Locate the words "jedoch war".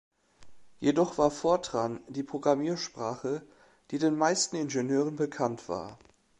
0.79-1.29